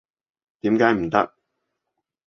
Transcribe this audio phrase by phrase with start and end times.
[0.61, 1.31] 點解唔得？